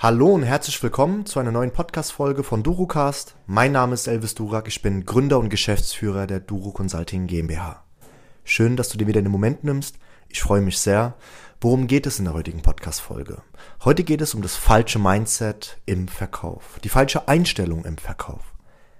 [0.00, 3.34] Hallo und herzlich willkommen zu einer neuen Podcast-Folge von DuruCast.
[3.48, 7.82] Mein Name ist Elvis Durak, ich bin Gründer und Geschäftsführer der Duro Consulting GmbH.
[8.44, 9.96] Schön, dass du dir wieder den Moment nimmst.
[10.28, 11.14] Ich freue mich sehr.
[11.60, 13.42] Worum geht es in der heutigen Podcast-Folge?
[13.84, 18.54] Heute geht es um das falsche Mindset im Verkauf, die falsche Einstellung im Verkauf.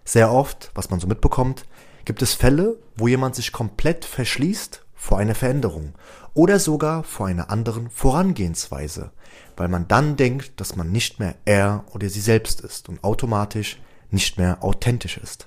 [0.05, 1.65] Sehr oft, was man so mitbekommt,
[2.07, 5.95] gibt es Fälle, wo jemand sich komplett verschließt vor einer Veränderung
[6.35, 9.13] oder sogar vor einer anderen Vorangehensweise,
[9.57, 13.81] weil man dann denkt, dass man nicht mehr er oder sie selbst ist und automatisch
[14.11, 15.47] nicht mehr authentisch ist.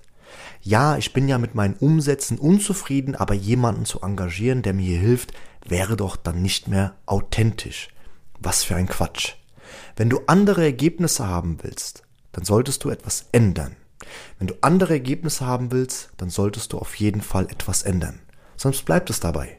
[0.62, 5.34] Ja, ich bin ja mit meinen Umsätzen unzufrieden, aber jemanden zu engagieren, der mir hilft,
[5.68, 7.90] wäre doch dann nicht mehr authentisch.
[8.40, 9.34] Was für ein Quatsch.
[9.96, 13.76] Wenn du andere Ergebnisse haben willst, dann solltest du etwas ändern.
[14.40, 18.20] Wenn du andere Ergebnisse haben willst, dann solltest du auf jeden Fall etwas ändern.
[18.62, 19.58] Sonst bleibt es dabei.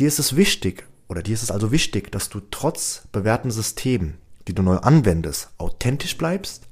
[0.00, 4.18] Dir ist es wichtig, oder dir ist es also wichtig, dass du trotz bewährten Systemen,
[4.48, 6.66] die du neu anwendest, authentisch bleibst?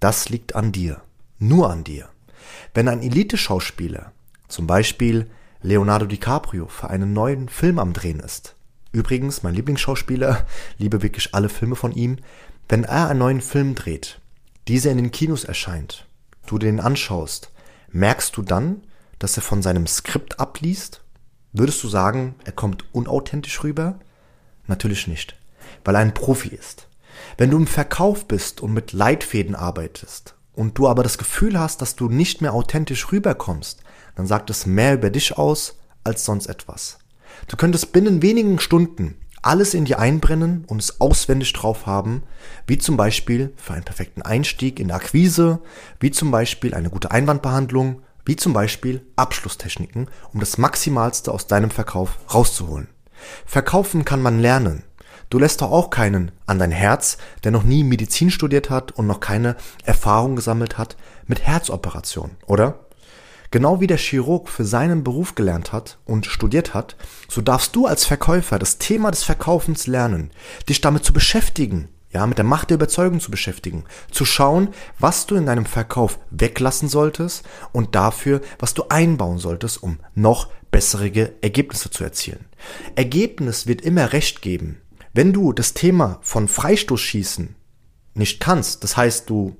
[0.00, 1.00] Das liegt an dir.
[1.38, 2.08] Nur an dir.
[2.74, 4.10] Wenn ein Elite-Schauspieler,
[4.48, 5.30] zum Beispiel
[5.62, 8.56] Leonardo DiCaprio, für einen neuen Film am Drehen ist,
[8.90, 10.44] übrigens mein Lieblingsschauspieler,
[10.78, 12.16] liebe wirklich alle Filme von ihm,
[12.68, 14.20] wenn er einen neuen Film dreht,
[14.66, 16.08] dieser in den Kinos erscheint,
[16.48, 17.52] du den anschaust,
[17.92, 18.82] merkst du dann,
[19.18, 21.02] dass er von seinem Skript abliest
[21.58, 23.98] Würdest du sagen, er kommt unauthentisch rüber?
[24.66, 25.36] Natürlich nicht,
[25.86, 26.86] weil er ein Profi ist.
[27.38, 31.80] Wenn du im Verkauf bist und mit Leitfäden arbeitest und du aber das Gefühl hast,
[31.80, 33.80] dass du nicht mehr authentisch rüberkommst,
[34.16, 36.98] dann sagt es mehr über dich aus als sonst etwas.
[37.48, 42.24] Du könntest binnen wenigen Stunden alles in dir einbrennen und es auswendig drauf haben,
[42.66, 45.60] wie zum Beispiel für einen perfekten Einstieg in der Akquise,
[46.00, 51.70] wie zum Beispiel eine gute Einwandbehandlung, wie zum Beispiel Abschlusstechniken, um das Maximalste aus deinem
[51.70, 52.88] Verkauf rauszuholen.
[53.46, 54.82] Verkaufen kann man lernen.
[55.30, 59.06] Du lässt doch auch keinen an dein Herz, der noch nie Medizin studiert hat und
[59.06, 60.96] noch keine Erfahrung gesammelt hat
[61.26, 62.80] mit Herzoperationen, oder?
[63.50, 66.96] Genau wie der Chirurg für seinen Beruf gelernt hat und studiert hat,
[67.28, 70.30] so darfst du als Verkäufer das Thema des Verkaufens lernen,
[70.68, 74.68] dich damit zu beschäftigen, ja, mit der Macht der Überzeugung zu beschäftigen, zu schauen,
[74.98, 80.48] was du in deinem Verkauf weglassen solltest und dafür, was du einbauen solltest, um noch
[80.70, 81.10] bessere
[81.42, 82.46] Ergebnisse zu erzielen.
[82.94, 84.80] Ergebnis wird immer recht geben.
[85.12, 87.54] Wenn du das Thema von Freistoßschießen
[88.14, 89.56] nicht kannst, das heißt, du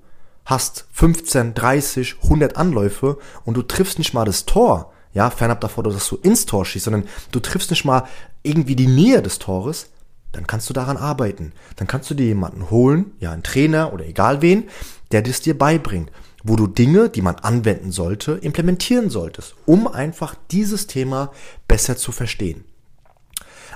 [0.46, 5.84] hast 15, 30, 100 Anläufe und du triffst nicht mal das Tor, ja, fernab davor,
[5.84, 8.04] dass du ins Tor schießt, sondern du triffst nicht mal
[8.42, 9.90] irgendwie die Nähe des Tores,
[10.36, 11.52] dann kannst du daran arbeiten.
[11.76, 14.64] Dann kannst du dir jemanden holen, ja, einen Trainer oder egal wen,
[15.10, 16.12] der das dir beibringt,
[16.44, 21.32] wo du Dinge, die man anwenden sollte, implementieren solltest, um einfach dieses Thema
[21.66, 22.64] besser zu verstehen.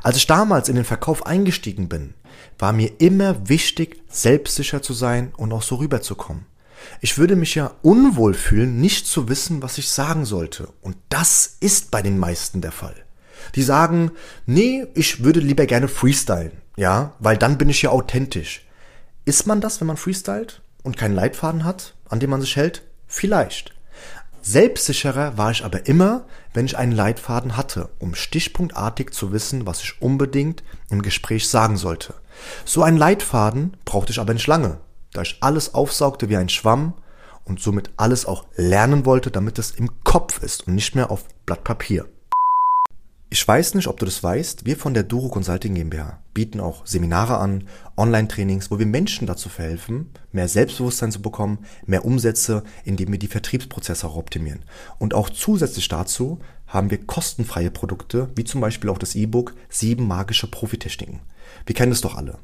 [0.02, 2.12] Als ich damals in den Verkauf eingestiegen bin,
[2.58, 6.44] war mir immer wichtig, selbstsicher zu sein und auch so rüberzukommen.
[7.00, 10.68] Ich würde mich ja unwohl fühlen, nicht zu wissen, was ich sagen sollte.
[10.82, 12.96] Und das ist bei den meisten der Fall
[13.54, 14.12] die sagen,
[14.46, 18.66] nee, ich würde lieber gerne freestylen, ja, weil dann bin ich ja authentisch.
[19.24, 22.82] Ist man das, wenn man freestylt und keinen Leitfaden hat, an dem man sich hält?
[23.06, 23.74] Vielleicht.
[24.42, 26.24] Selbstsicherer war ich aber immer,
[26.54, 31.76] wenn ich einen Leitfaden hatte, um stichpunktartig zu wissen, was ich unbedingt im Gespräch sagen
[31.76, 32.14] sollte.
[32.64, 34.78] So einen Leitfaden brauchte ich aber nicht lange,
[35.12, 36.94] da ich alles aufsaugte wie ein Schwamm
[37.44, 41.24] und somit alles auch lernen wollte, damit es im Kopf ist und nicht mehr auf
[41.44, 42.08] Blatt Papier.
[43.32, 46.84] Ich weiß nicht, ob du das weißt, wir von der Duro Consulting GmbH bieten auch
[46.84, 53.12] Seminare an, Online-Trainings, wo wir Menschen dazu verhelfen, mehr Selbstbewusstsein zu bekommen, mehr Umsätze, indem
[53.12, 54.64] wir die Vertriebsprozesse auch optimieren.
[54.98, 60.08] Und auch zusätzlich dazu haben wir kostenfreie Produkte, wie zum Beispiel auch das E-Book Sieben
[60.08, 61.20] magische Profitechniken.
[61.66, 62.38] Wir kennen es doch alle.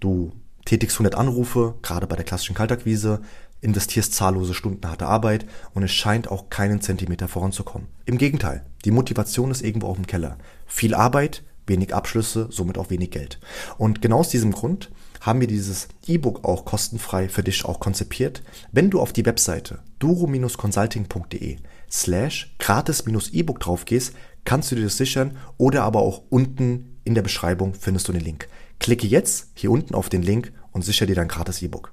[0.00, 0.32] Du
[0.64, 3.20] tätigst 100 Anrufe, gerade bei der klassischen Kaltakquise,
[3.60, 7.88] investierst zahllose Stunden harte Arbeit und es scheint auch keinen Zentimeter voranzukommen.
[8.06, 10.38] Im Gegenteil, die Motivation ist irgendwo auf dem Keller.
[10.66, 13.38] Viel Arbeit, wenig Abschlüsse, somit auch wenig Geld.
[13.78, 14.90] Und genau aus diesem Grund
[15.20, 18.42] haben wir dieses E-Book auch kostenfrei für dich auch konzipiert.
[18.72, 21.58] Wenn du auf die Webseite duro-consulting.de
[21.90, 24.14] slash gratis-E-Book drauf gehst,
[24.44, 28.24] kannst du dir das sichern oder aber auch unten in der Beschreibung findest du den
[28.24, 28.48] Link.
[28.80, 31.92] Klicke jetzt hier unten auf den Link und sichere dir dein gratis E-Book.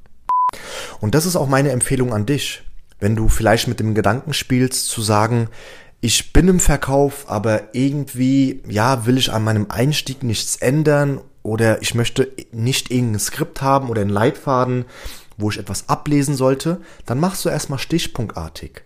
[0.99, 2.63] Und das ist auch meine Empfehlung an dich,
[2.99, 5.49] wenn du vielleicht mit dem Gedanken spielst zu sagen,
[5.99, 11.81] ich bin im Verkauf, aber irgendwie, ja, will ich an meinem Einstieg nichts ändern oder
[11.81, 14.85] ich möchte nicht irgendein Skript haben oder einen Leitfaden,
[15.37, 18.83] wo ich etwas ablesen sollte, dann machst du erstmal stichpunktartig.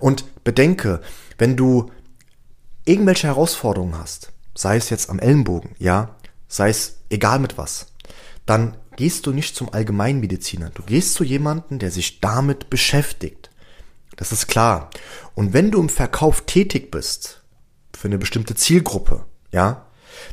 [0.00, 1.00] Und bedenke,
[1.38, 1.90] wenn du
[2.84, 6.16] irgendwelche Herausforderungen hast, sei es jetzt am Ellenbogen, ja,
[6.54, 7.86] sei es egal mit was,
[8.46, 10.70] dann gehst du nicht zum Allgemeinmediziner.
[10.70, 13.50] Du gehst zu jemandem, der sich damit beschäftigt.
[14.14, 14.90] Das ist klar.
[15.34, 17.42] Und wenn du im Verkauf tätig bist,
[17.92, 19.86] für eine bestimmte Zielgruppe, ja,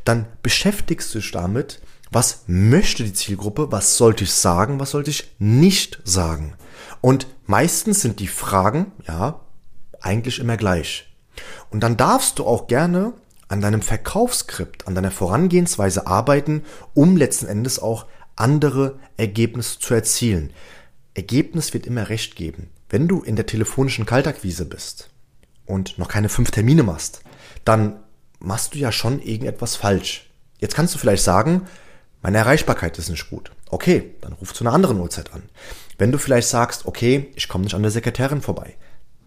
[0.05, 1.81] dann beschäftigst du dich damit,
[2.11, 6.53] was möchte die Zielgruppe, was sollte ich sagen, was sollte ich nicht sagen.
[6.99, 9.39] Und meistens sind die Fragen, ja,
[10.01, 11.11] eigentlich immer gleich.
[11.71, 13.13] Und dann darfst du auch gerne
[13.51, 16.63] an deinem Verkaufsskript, an deiner Vorangehensweise arbeiten,
[16.93, 18.05] um letzten Endes auch
[18.35, 20.51] andere Ergebnisse zu erzielen.
[21.13, 22.69] Ergebnis wird immer recht geben.
[22.89, 25.09] Wenn du in der telefonischen Kaltakquise bist
[25.65, 27.23] und noch keine fünf Termine machst,
[27.65, 27.99] dann
[28.39, 30.29] machst du ja schon irgendetwas falsch.
[30.59, 31.67] Jetzt kannst du vielleicht sagen,
[32.21, 33.51] meine Erreichbarkeit ist nicht gut.
[33.69, 35.43] Okay, dann ruf zu einer anderen Uhrzeit an.
[35.97, 38.75] Wenn du vielleicht sagst, okay, ich komme nicht an der Sekretärin vorbei,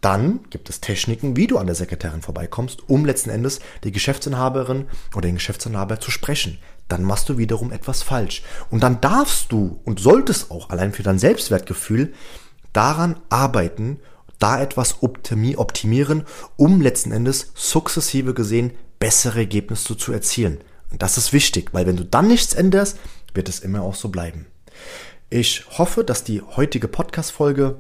[0.05, 4.87] dann gibt es Techniken, wie du an der Sekretärin vorbeikommst, um letzten Endes die Geschäftsinhaberin
[5.15, 6.59] oder den Geschäftsinhaber zu sprechen.
[6.89, 8.43] Dann machst du wiederum etwas falsch.
[8.71, 12.13] Und dann darfst du und solltest auch allein für dein Selbstwertgefühl
[12.75, 13.99] daran arbeiten,
[14.39, 16.25] da etwas optimieren,
[16.57, 20.59] um letzten Endes sukzessive gesehen bessere Ergebnisse zu erzielen.
[20.91, 22.99] Und das ist wichtig, weil wenn du dann nichts änderst,
[23.33, 24.47] wird es immer auch so bleiben.
[25.31, 27.79] Ich hoffe, dass die heutige Podcast-Folge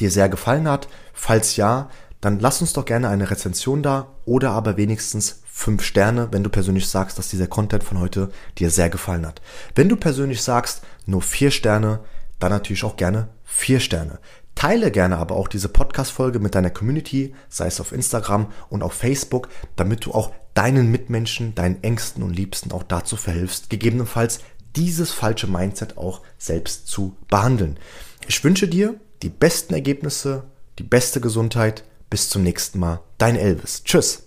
[0.00, 0.88] dir sehr gefallen hat.
[1.12, 6.28] Falls ja, dann lass uns doch gerne eine Rezension da oder aber wenigstens fünf Sterne,
[6.32, 9.40] wenn du persönlich sagst, dass dieser Content von heute dir sehr gefallen hat.
[9.74, 12.00] Wenn du persönlich sagst, nur vier Sterne,
[12.38, 14.18] dann natürlich auch gerne vier Sterne.
[14.54, 18.94] Teile gerne aber auch diese Podcast-Folge mit deiner Community, sei es auf Instagram und auf
[18.94, 24.40] Facebook, damit du auch deinen Mitmenschen, deinen Ängsten und Liebsten auch dazu verhilfst, gegebenenfalls
[24.76, 27.78] dieses falsche Mindset auch selbst zu behandeln.
[28.26, 30.44] Ich wünsche dir die besten Ergebnisse,
[30.78, 31.82] die beste Gesundheit.
[32.10, 33.00] Bis zum nächsten Mal.
[33.18, 33.82] Dein Elvis.
[33.82, 34.23] Tschüss.